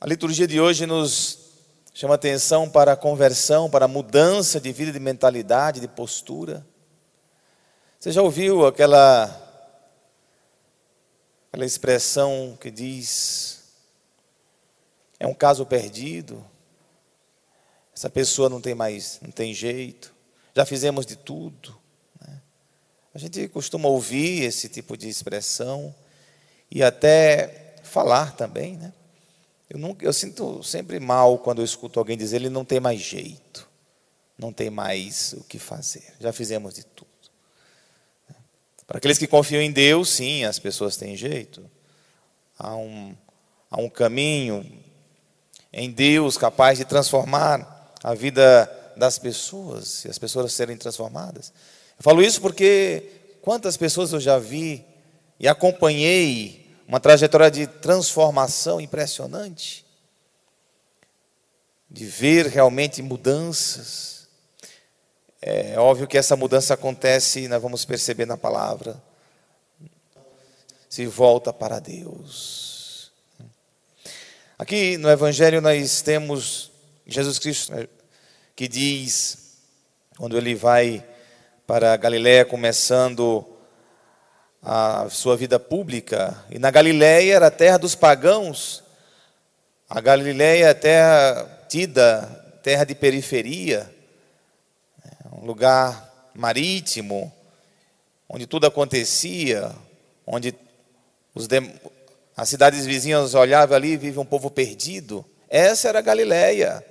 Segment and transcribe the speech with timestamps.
[0.00, 1.40] A liturgia de hoje nos
[1.92, 6.64] chama atenção para a conversão, para a mudança de vida, de mentalidade, de postura.
[7.98, 9.24] Você já ouviu aquela,
[11.48, 13.64] aquela expressão que diz:
[15.18, 16.46] é um caso perdido,
[17.92, 20.14] essa pessoa não tem mais, não tem jeito,
[20.54, 21.76] já fizemos de tudo.
[22.20, 22.40] Né?
[23.12, 25.92] A gente costuma ouvir esse tipo de expressão
[26.70, 28.92] e até falar também, né?
[29.68, 33.68] Eu, eu sinto sempre mal quando eu escuto alguém dizer ele não tem mais jeito,
[34.38, 37.08] não tem mais o que fazer, já fizemos de tudo.
[38.86, 41.70] Para aqueles que confiam em Deus, sim, as pessoas têm jeito.
[42.58, 43.14] Há um,
[43.70, 44.64] há um caminho
[45.70, 48.64] em Deus capaz de transformar a vida
[48.96, 51.52] das pessoas e as pessoas serem transformadas.
[51.98, 53.04] Eu falo isso porque
[53.42, 54.82] quantas pessoas eu já vi
[55.38, 59.84] e acompanhei uma trajetória de transformação impressionante,
[61.90, 64.26] de ver realmente mudanças.
[65.42, 69.00] É óbvio que essa mudança acontece, nós vamos perceber na palavra,
[70.88, 73.12] se volta para Deus.
[74.58, 76.72] Aqui no Evangelho nós temos
[77.06, 77.86] Jesus Cristo né,
[78.56, 79.58] que diz,
[80.16, 81.04] quando ele vai
[81.66, 83.46] para Galiléia, começando
[84.62, 86.44] a sua vida pública.
[86.50, 88.82] E na Galiléia era a terra dos pagãos.
[89.88, 93.90] A Galiléia é terra tida, terra de periferia,
[95.04, 97.32] né, um lugar marítimo,
[98.28, 99.74] onde tudo acontecia,
[100.26, 100.54] onde
[101.34, 101.48] os
[102.36, 105.24] as cidades vizinhas olhavam ali e vive um povo perdido.
[105.48, 106.84] Essa era a Galiléia,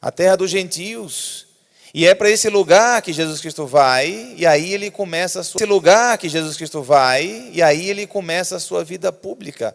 [0.00, 1.47] a terra dos gentios.
[1.94, 5.58] E é para esse lugar que Jesus Cristo vai, e aí ele começa a sua...
[5.58, 9.74] esse lugar que Jesus Cristo vai, e aí ele começa a sua vida pública.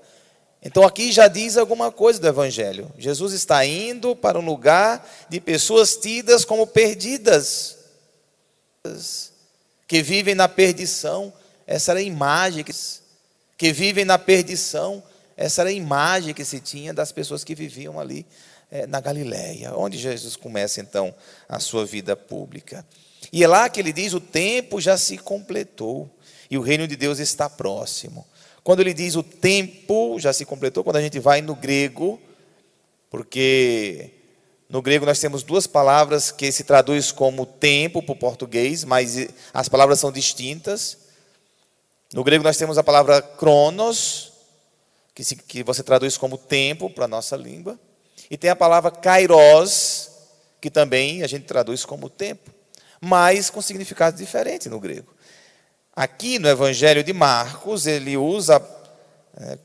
[0.62, 2.90] Então aqui já diz alguma coisa do evangelho.
[2.98, 7.78] Jesus está indo para um lugar de pessoas tidas como perdidas,
[9.88, 11.34] que vivem na perdição.
[11.68, 12.74] Essa era a imagem que,
[13.58, 15.04] que vivem na perdição.
[15.36, 18.26] Essa era a imagem que se tinha das pessoas que viviam ali
[18.74, 21.14] é, na Galiléia, onde Jesus começa então
[21.48, 22.84] a sua vida pública.
[23.32, 26.10] E é lá que ele diz: o tempo já se completou
[26.50, 28.26] e o reino de Deus está próximo.
[28.64, 32.20] Quando ele diz o tempo já se completou, quando a gente vai no grego,
[33.12, 34.10] porque
[34.68, 39.28] no grego nós temos duas palavras que se traduz como tempo para o português, mas
[39.54, 40.98] as palavras são distintas.
[42.12, 44.34] No grego nós temos a palavra cronos,
[45.14, 47.80] que, se, que você traduz como tempo para a nossa língua.
[48.30, 50.10] E tem a palavra kairos,
[50.60, 52.52] que também a gente traduz como tempo,
[53.00, 55.14] mas com significado diferente no grego.
[55.96, 58.66] Aqui no Evangelho de Marcos, ele usa
[59.38, 59.58] é,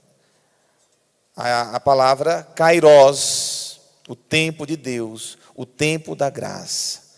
[1.34, 7.08] a, a palavra kairos, o tempo de Deus, o tempo da graça.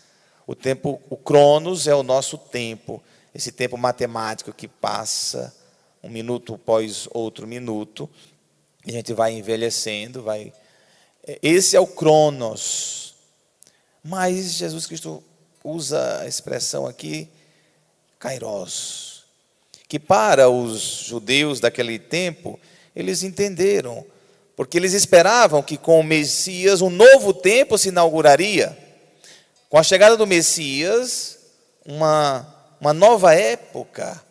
[0.47, 3.01] O tempo, o cronos é o nosso tempo,
[3.33, 5.53] esse tempo matemático que passa
[6.03, 8.09] um minuto após outro minuto,
[8.85, 10.51] a gente vai envelhecendo, vai
[11.41, 13.13] esse é o Cronos.
[14.03, 15.23] Mas Jesus Cristo
[15.63, 17.29] usa a expressão aqui,
[18.17, 19.23] Kairos,
[19.87, 22.59] que para os judeus daquele tempo,
[22.95, 24.05] eles entenderam,
[24.55, 28.77] porque eles esperavam que com o Messias um novo tempo se inauguraria.
[29.69, 31.39] Com a chegada do Messias,
[31.85, 32.45] uma,
[32.79, 34.21] uma nova época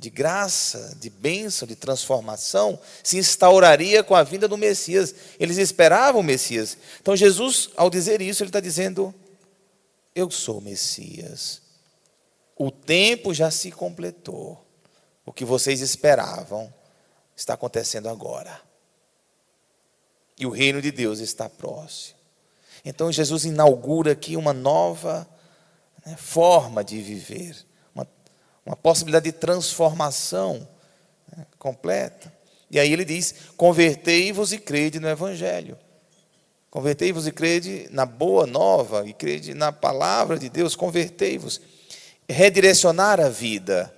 [0.00, 5.14] de graça, de bênção, de transformação, se instauraria com a vinda do Messias.
[5.38, 6.78] Eles esperavam o Messias.
[7.02, 9.14] Então, Jesus, ao dizer isso, ele está dizendo:
[10.14, 11.60] Eu sou o Messias.
[12.56, 14.64] O tempo já se completou.
[15.26, 16.72] O que vocês esperavam
[17.36, 18.60] está acontecendo agora.
[20.38, 22.18] E o reino de Deus está próximo.
[22.82, 25.28] Então, Jesus inaugura aqui uma nova
[26.06, 27.69] né, forma de viver
[28.70, 30.66] uma possibilidade de transformação
[31.36, 32.32] né, completa.
[32.70, 35.76] E aí ele diz: convertei-vos e crede no Evangelho.
[36.70, 41.60] Convertei-vos e crede na boa nova, e crede na palavra de Deus, convertei-vos.
[42.28, 43.92] Redirecionar a vida,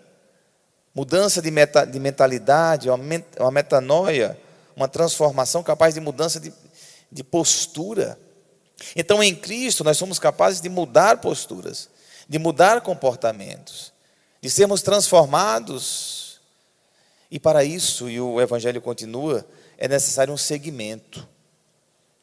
[0.94, 2.98] mudança de, meta, de mentalidade, uma,
[3.38, 4.40] uma metanoia,
[4.74, 6.50] uma transformação capaz de mudança de,
[7.10, 8.18] de postura.
[8.96, 11.90] Então, em Cristo, nós somos capazes de mudar posturas,
[12.26, 13.92] de mudar comportamentos
[14.42, 16.40] de sermos transformados.
[17.30, 19.46] E para isso, e o Evangelho continua,
[19.78, 21.26] é necessário um segmento.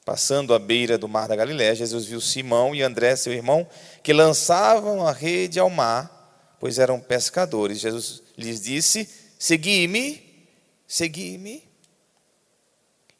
[0.05, 3.65] Passando à beira do mar da Galiléia, Jesus viu Simão e André, seu irmão,
[4.03, 7.79] que lançavam a rede ao mar, pois eram pescadores.
[7.79, 9.07] Jesus lhes disse:
[9.37, 10.47] Segui-me,
[10.87, 11.63] segui-me.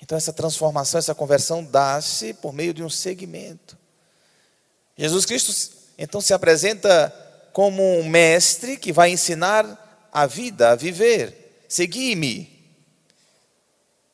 [0.02, 3.78] Então, essa transformação, essa conversão dá-se por meio de um segmento.
[4.98, 7.14] Jesus Cristo, então, se apresenta
[7.60, 11.66] como um mestre que vai ensinar a vida, a viver.
[11.68, 12.50] Segui-me.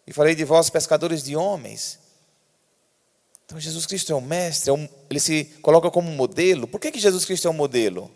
[0.08, 2.00] E falei de vós, pescadores de homens.
[3.46, 6.68] Então, Jesus Cristo é um mestre, é ele se coloca como modelo.
[6.68, 8.12] Por que, que Jesus Cristo é um modelo?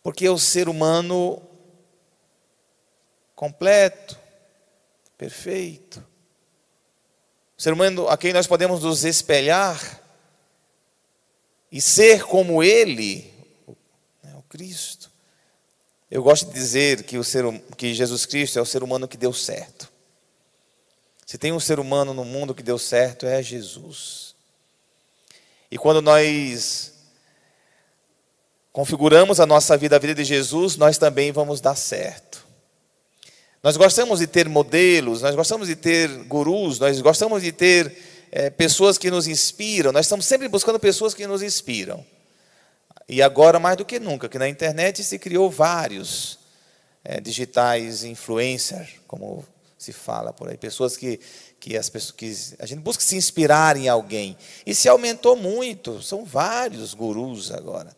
[0.00, 1.42] Porque é o ser humano
[3.34, 4.16] completo,
[5.18, 5.98] perfeito.
[7.58, 10.00] O ser humano a quem nós podemos nos espelhar
[11.72, 13.33] e ser como ele,
[14.54, 15.10] Cristo.
[16.08, 19.08] Eu gosto de dizer que, o ser, hum, que Jesus Cristo é o ser humano
[19.08, 19.90] que deu certo.
[21.26, 24.36] Se tem um ser humano no mundo que deu certo, é Jesus.
[25.68, 26.92] E quando nós
[28.72, 32.46] configuramos a nossa vida, a vida de Jesus, nós também vamos dar certo.
[33.60, 37.92] Nós gostamos de ter modelos, nós gostamos de ter gurus, nós gostamos de ter
[38.30, 42.06] é, pessoas que nos inspiram, nós estamos sempre buscando pessoas que nos inspiram.
[43.08, 46.38] E agora, mais do que nunca, que na internet se criou vários
[47.04, 49.44] é, digitais influencer, como
[49.76, 51.20] se fala por aí, pessoas que,
[51.60, 54.36] que, as pessoas, que a gente busca se inspirar em alguém.
[54.64, 57.94] E se aumentou muito, são vários gurus agora.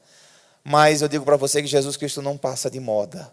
[0.64, 3.32] Mas eu digo para você que Jesus Cristo não passa de moda.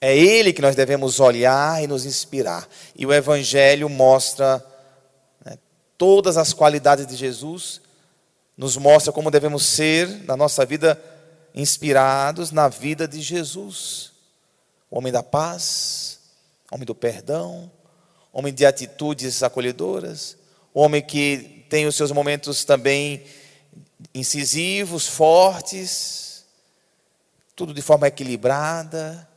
[0.00, 2.68] É Ele que nós devemos olhar e nos inspirar.
[2.94, 4.64] E o Evangelho mostra
[5.44, 5.58] né,
[5.96, 7.80] todas as qualidades de Jesus,
[8.58, 11.00] nos mostra como devemos ser na nossa vida
[11.54, 14.12] inspirados na vida de Jesus.
[14.90, 16.18] O homem da paz,
[16.70, 17.70] homem do perdão,
[18.32, 20.36] homem de atitudes acolhedoras,
[20.74, 23.24] homem que tem os seus momentos também
[24.12, 26.44] incisivos, fortes,
[27.54, 29.28] tudo de forma equilibrada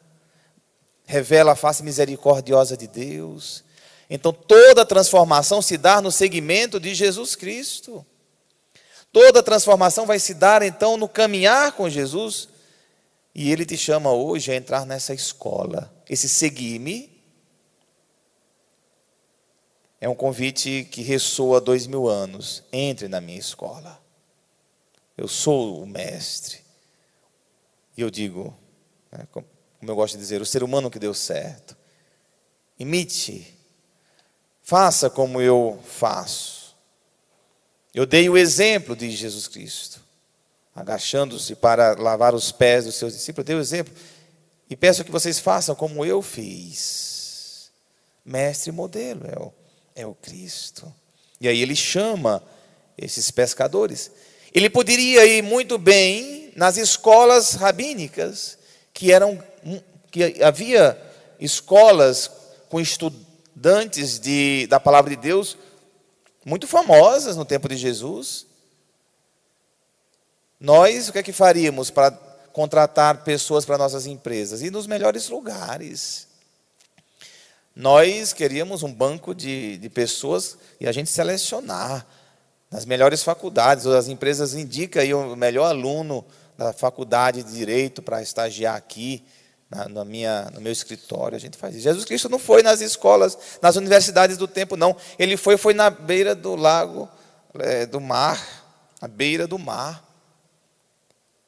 [1.06, 3.64] revela a face misericordiosa de Deus.
[4.10, 8.06] Então toda transformação se dá no segmento de Jesus Cristo.
[9.12, 12.48] Toda transformação vai se dar então no caminhar com Jesus.
[13.36, 15.94] E Ele te chama hoje a entrar nessa escola.
[16.10, 17.12] Esse seguir-me
[20.00, 22.64] é um convite que ressoa há dois mil anos.
[22.72, 24.02] Entre na minha escola.
[25.18, 26.62] Eu sou o mestre.
[27.96, 28.58] E eu digo,
[29.12, 29.46] né, como
[29.82, 31.78] eu gosto de dizer, o ser humano que deu certo.
[32.80, 33.58] Imite,
[34.62, 36.61] faça como eu faço.
[37.94, 40.00] Eu dei o exemplo de Jesus Cristo,
[40.74, 43.44] agachando-se para lavar os pés dos seus discípulos.
[43.44, 43.94] Eu dei o exemplo
[44.70, 47.70] e peço que vocês façam como eu fiz.
[48.24, 49.54] Mestre modelo é o,
[49.96, 50.94] é o Cristo.
[51.42, 52.42] E aí ele chama
[52.98, 54.10] esses pescadores.
[54.54, 58.58] Ele poderia ir muito bem nas escolas rabínicas,
[58.94, 59.42] que eram
[60.10, 60.98] que havia
[61.40, 62.30] escolas
[62.70, 65.58] com estudantes de, da palavra de Deus
[66.46, 68.48] muito famosas no tempo de Jesus.
[70.60, 72.12] Nós, o que é que faríamos para
[72.52, 74.62] contratar pessoas para nossas empresas?
[74.62, 76.28] E nos melhores lugares.
[77.76, 82.06] Nós queríamos um banco de, de pessoas e a gente selecionar
[82.70, 83.86] nas melhores faculdades.
[83.86, 86.26] As empresas indicam aí o melhor aluno
[86.58, 89.24] da faculdade de direito para estagiar aqui
[89.72, 91.84] na, na, minha, no meu escritório, a gente faz isso.
[91.84, 94.96] Jesus Cristo não foi nas escolas, nas universidades do tempo, não.
[95.18, 97.08] Ele foi, foi na beira do lago,
[97.58, 98.66] é, do mar,
[99.00, 100.06] à beira do mar.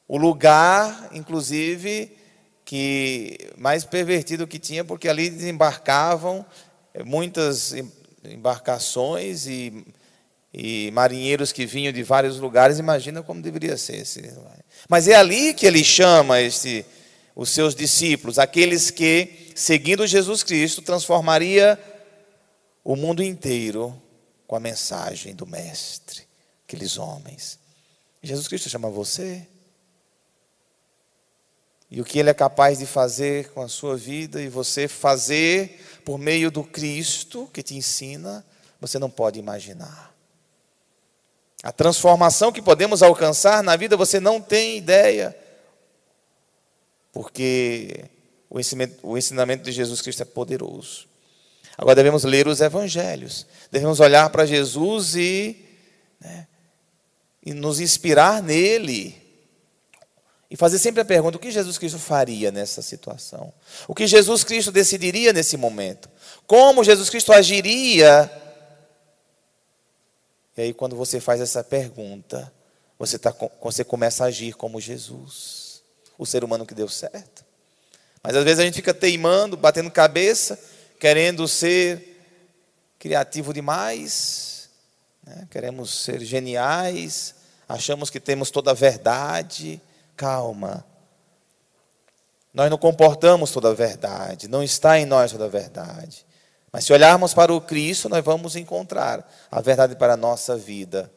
[0.08, 2.16] O lugar, inclusive,
[2.64, 6.46] que mais pervertido que tinha, porque ali desembarcavam
[6.94, 7.74] é, muitas
[8.24, 9.84] embarcações e,
[10.52, 12.78] e marinheiros que vinham de vários lugares.
[12.78, 14.32] Imagina como deveria ser esse.
[14.88, 16.86] Mas é ali que ele chama esse
[17.34, 21.78] os seus discípulos, aqueles que, seguindo Jesus Cristo, transformaria
[22.84, 24.00] o mundo inteiro
[24.46, 26.22] com a mensagem do Mestre,
[26.66, 27.58] aqueles homens.
[28.22, 29.46] Jesus Cristo chama você.
[31.90, 35.80] E o que Ele é capaz de fazer com a sua vida e você fazer
[36.04, 38.44] por meio do Cristo que te ensina,
[38.80, 40.14] você não pode imaginar.
[41.62, 45.36] A transformação que podemos alcançar na vida você não tem ideia
[47.14, 48.10] porque
[48.50, 48.58] o
[49.02, 51.06] o ensinamento de Jesus Cristo é poderoso.
[51.78, 55.64] Agora devemos ler os evangelhos, devemos olhar para Jesus e,
[56.20, 56.46] né,
[57.44, 59.22] e nos inspirar nele.
[60.50, 63.52] E fazer sempre a pergunta: o que Jesus Cristo faria nessa situação?
[63.86, 66.10] O que Jesus Cristo decidiria nesse momento?
[66.46, 68.30] Como Jesus Cristo agiria?
[70.56, 72.52] E aí, quando você faz essa pergunta,
[72.98, 75.63] você, tá, você começa a agir como Jesus
[76.18, 77.44] o ser humano que deu certo.
[78.22, 80.58] Mas às vezes a gente fica teimando, batendo cabeça,
[80.98, 82.14] querendo ser
[82.98, 84.70] criativo demais,
[85.26, 85.46] né?
[85.50, 87.34] queremos ser geniais,
[87.68, 89.80] achamos que temos toda a verdade.
[90.16, 90.86] Calma.
[92.52, 96.24] Nós não comportamos toda a verdade, não está em nós toda a verdade.
[96.72, 101.10] Mas se olharmos para o Cristo, nós vamos encontrar a verdade para a nossa vida.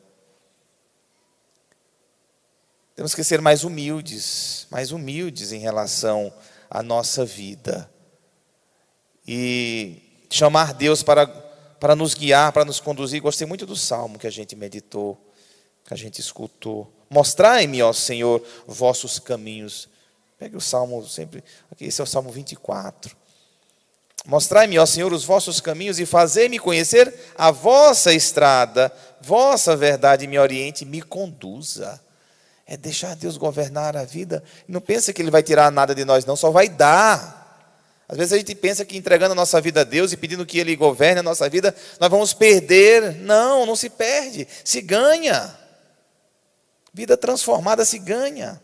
[2.98, 6.34] Temos que ser mais humildes, mais humildes em relação
[6.68, 7.88] à nossa vida.
[9.28, 13.22] E chamar Deus para, para nos guiar, para nos conduzir.
[13.22, 15.16] Gostei muito do salmo que a gente meditou,
[15.86, 16.92] que a gente escutou.
[17.08, 19.88] Mostrai-me, ó Senhor, vossos caminhos.
[20.40, 21.44] Pegue o salmo sempre.
[21.72, 23.16] Aqui, esse é o salmo 24.
[24.26, 30.40] Mostrai-me, ó Senhor, os vossos caminhos e fazei-me conhecer a vossa estrada, vossa verdade me
[30.40, 32.07] oriente, me conduza.
[32.68, 34.44] É deixar Deus governar a vida.
[34.68, 37.38] Não pensa que Ele vai tirar nada de nós, não, só vai dar.
[38.10, 40.60] Às vezes a gente pensa que entregando a nossa vida a Deus e pedindo que
[40.60, 43.16] Ele governe a nossa vida, nós vamos perder.
[43.16, 45.58] Não, não se perde, se ganha.
[46.94, 48.62] Vida transformada se ganha.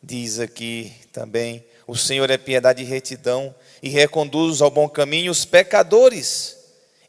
[0.00, 5.44] Diz aqui também: o Senhor é piedade e retidão e reconduz ao bom caminho os
[5.44, 6.58] pecadores.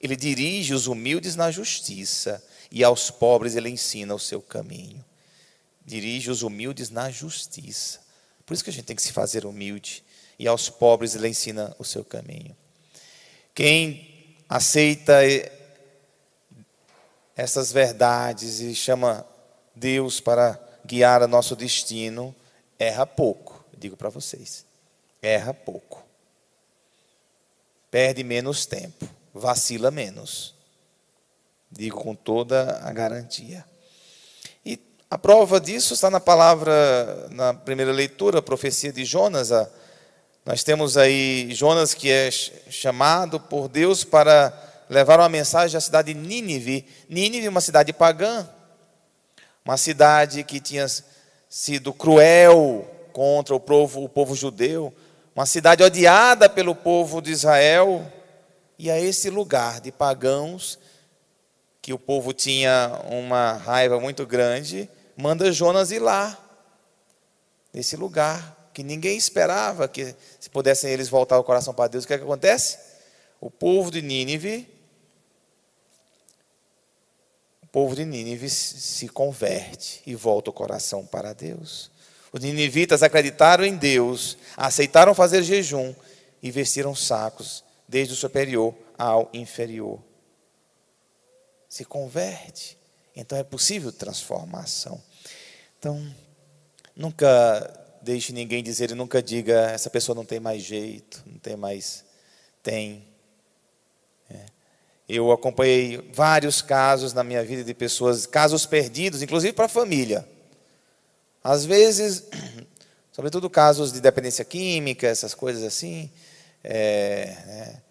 [0.01, 5.05] Ele dirige os humildes na justiça e aos pobres ele ensina o seu caminho
[5.85, 7.99] dirige os humildes na justiça.
[8.45, 10.03] Por isso que a gente tem que se fazer humilde.
[10.37, 12.55] E aos pobres ele ensina o seu caminho.
[13.53, 15.21] Quem aceita
[17.35, 19.25] essas verdades e chama
[19.75, 22.35] Deus para guiar o nosso destino,
[22.77, 24.65] erra pouco, digo para vocês.
[25.21, 26.03] Erra pouco.
[27.89, 30.55] Perde menos tempo, vacila menos.
[31.71, 33.65] Digo com toda a garantia.
[35.11, 39.49] A prova disso está na palavra, na primeira leitura, a profecia de Jonas.
[40.45, 44.53] Nós temos aí Jonas que é chamado por Deus para
[44.89, 46.87] levar uma mensagem à cidade de Nínive.
[47.09, 48.47] Nínive, uma cidade pagã,
[49.65, 50.85] uma cidade que tinha
[51.49, 54.93] sido cruel contra o povo, o povo judeu,
[55.35, 58.09] uma cidade odiada pelo povo de Israel.
[58.79, 60.79] E a esse lugar de pagãos,
[61.81, 66.37] que o povo tinha uma raiva muito grande, manda Jonas ir lá,
[67.73, 72.03] nesse lugar, que ninguém esperava que se pudessem eles voltar o coração para Deus.
[72.03, 72.79] O que, é que acontece?
[73.39, 74.67] O povo de Nínive,
[77.61, 81.91] o povo de Nínive se converte e volta o coração para Deus.
[82.31, 85.93] Os ninivitas acreditaram em Deus, aceitaram fazer jejum
[86.41, 89.99] e vestiram sacos, desde o superior ao inferior.
[91.67, 92.77] Se converte.
[93.15, 95.01] Então é possível transformação.
[95.77, 96.13] Então,
[96.95, 101.55] nunca deixe ninguém dizer e nunca diga essa pessoa não tem mais jeito, não tem
[101.55, 102.03] mais.
[102.63, 103.03] Tem.
[104.29, 104.45] É.
[105.07, 110.27] Eu acompanhei vários casos na minha vida de pessoas, casos perdidos, inclusive para a família.
[111.43, 112.25] Às vezes,
[113.11, 116.09] sobretudo casos de dependência química, essas coisas assim.
[116.63, 117.90] É, é,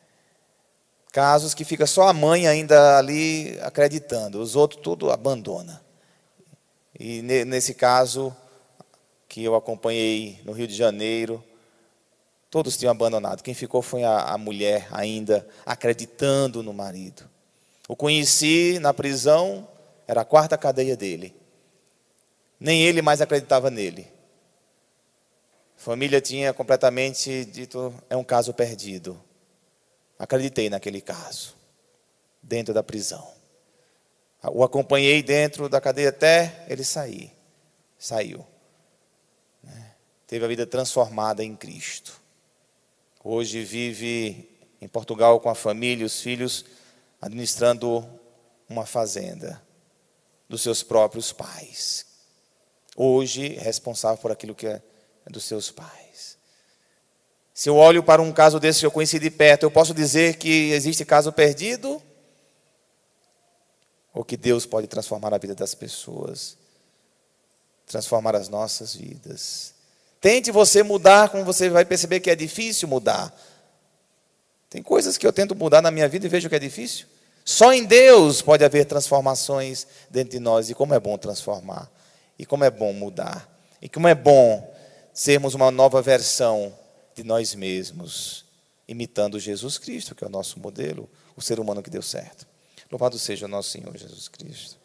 [1.13, 5.83] Casos que fica só a mãe ainda ali acreditando, os outros tudo abandona.
[6.99, 8.35] E nesse caso
[9.29, 11.43] que eu acompanhei no Rio de Janeiro,
[12.49, 13.43] todos tinham abandonado.
[13.43, 17.29] Quem ficou foi a, a mulher ainda acreditando no marido.
[17.89, 19.67] O conheci na prisão,
[20.07, 21.35] era a quarta cadeia dele.
[22.59, 24.07] Nem ele mais acreditava nele.
[25.77, 29.21] A família tinha completamente dito: é um caso perdido.
[30.21, 31.57] Acreditei naquele caso,
[32.43, 33.27] dentro da prisão.
[34.53, 37.33] O acompanhei dentro da cadeia até ele sair.
[37.99, 38.47] Saiu.
[39.63, 39.95] Né?
[40.27, 42.21] Teve a vida transformada em Cristo.
[43.25, 44.47] Hoje vive
[44.79, 46.67] em Portugal com a família e os filhos,
[47.19, 48.07] administrando
[48.69, 49.63] uma fazenda
[50.47, 52.05] dos seus próprios pais.
[52.95, 54.83] Hoje responsável por aquilo que é
[55.31, 56.37] dos seus pais.
[57.61, 60.37] Se eu olho para um caso desse que eu conheci de perto, eu posso dizer
[60.37, 62.01] que existe caso perdido?
[64.15, 66.57] Ou que Deus pode transformar a vida das pessoas,
[67.87, 69.75] transformar as nossas vidas.
[70.23, 73.31] Tente você mudar, como você vai perceber que é difícil mudar.
[74.71, 77.09] Tem coisas que eu tento mudar na minha vida e vejo que é difícil.
[77.45, 80.71] Só em Deus pode haver transformações dentro de nós.
[80.71, 81.91] E como é bom transformar.
[82.39, 83.47] E como é bom mudar.
[83.83, 84.75] E como é bom
[85.13, 86.81] sermos uma nova versão
[87.15, 88.45] de nós mesmos,
[88.89, 92.47] imitando Jesus Cristo, que é o nosso modelo, o ser humano que deu certo.
[92.91, 94.80] Louvado seja o nosso Senhor Jesus Cristo.